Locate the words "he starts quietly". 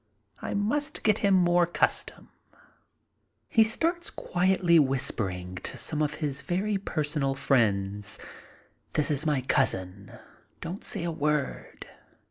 3.47-4.79